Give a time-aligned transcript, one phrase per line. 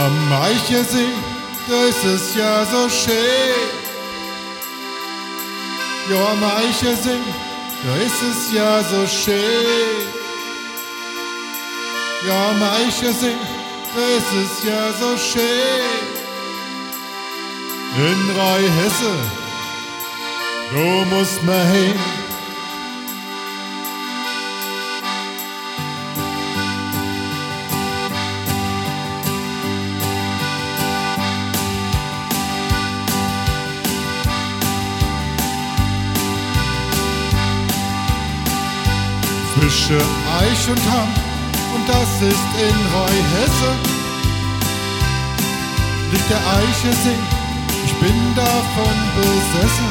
[0.00, 1.12] Eichersee,
[1.68, 3.70] da ist es ja so schön.
[6.10, 7.20] Ja, am Eichersee,
[7.84, 10.08] da ist es ja so schön.
[12.26, 13.36] Ja, am Eichersee,
[13.94, 16.20] da ist es ja so schön.
[17.96, 19.12] In Rheinhesse,
[20.72, 22.29] du musst mal hin.
[39.70, 41.08] Zwischen Eich und Hamm,
[41.76, 43.70] und das ist in Rheinhesse,
[46.10, 47.20] liegt der Eichersee,
[47.84, 49.90] ich bin davon besessen.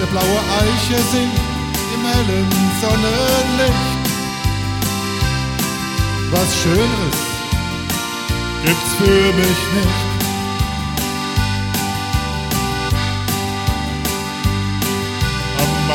[0.00, 1.28] Der blaue Eichersee
[1.94, 3.98] im hellen Sonnenlicht.
[6.30, 7.18] Was Schöneres
[8.64, 10.10] gibt's für mich nicht.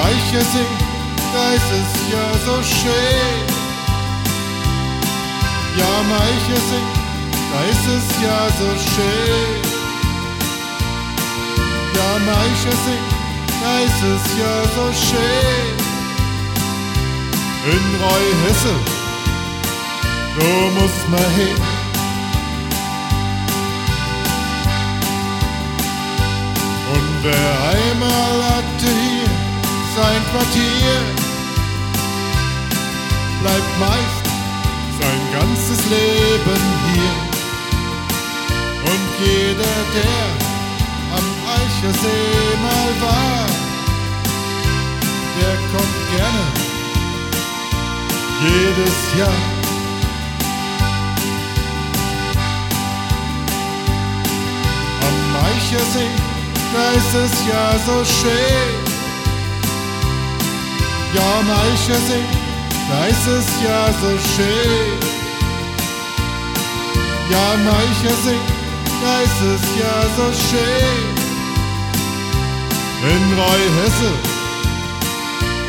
[0.06, 0.85] Eichersee
[1.36, 3.44] da ist es ja so schön.
[5.80, 6.88] Ja, Meichesing,
[7.52, 9.62] da ist es ja so schön.
[11.98, 13.06] Ja, Meichesing,
[13.62, 15.76] da ist es ja so schön.
[17.74, 18.76] In Reuhesse,
[20.38, 21.60] du musst mal hin.
[26.94, 29.46] Und wer einmal hatte hier
[29.96, 31.25] sein Quartier,
[33.46, 34.26] bleibt meist
[35.00, 37.16] sein ganzes Leben hier.
[38.92, 40.22] Und jeder, der
[41.18, 43.46] am Eichersee mal war,
[45.38, 46.46] der kommt gerne
[48.48, 49.44] jedes Jahr.
[55.08, 55.18] Am
[55.50, 56.14] Eichersee,
[56.74, 58.72] da ist es ja so schön.
[61.14, 62.45] Ja, am Eichersee,
[62.90, 65.00] da ist es ja so schön.
[67.32, 68.42] Ja, am Eichersee,
[69.02, 71.16] da ist es ja so schön.
[73.14, 74.12] In Rheinhesse,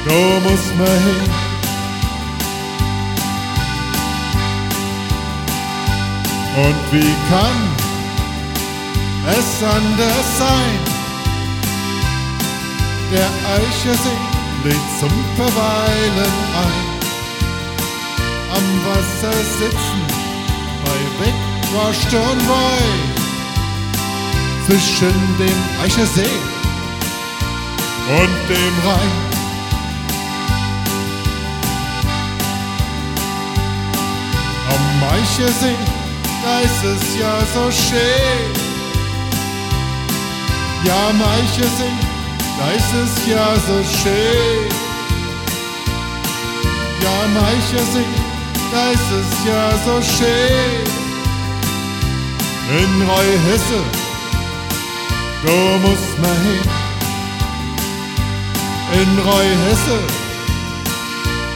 [0.06, 1.47] da muss man hin.
[6.56, 7.59] Und wie kann
[9.38, 10.78] es anders sein?
[13.12, 14.21] Der Eichersee
[14.65, 16.32] lädt zum Verweilen
[16.65, 16.86] ein.
[19.16, 20.00] Wasser sitzen,
[20.84, 22.82] bei Wegwascht und Wei,
[24.66, 26.38] zwischen dem Eichersee
[28.09, 29.16] und dem Rhein.
[34.71, 34.84] Am
[35.15, 35.78] Eichersee,
[36.44, 38.53] da ist es ja so schön.
[40.84, 41.97] Ja, am Eichersee,
[42.59, 44.69] da ist es ja so schön.
[47.03, 48.36] Ja, am Eichersee,
[48.72, 50.87] da ist es ja so schön.
[52.78, 53.81] In Rheinhesse,
[55.44, 56.71] da muss man hin.
[59.00, 59.99] In Rheinhesse,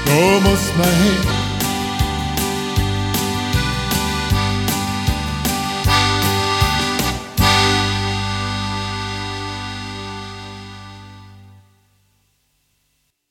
[0.06, 1.40] da muss man hin.